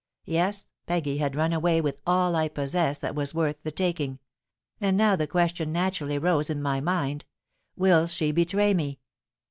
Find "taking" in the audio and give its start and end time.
3.71-4.17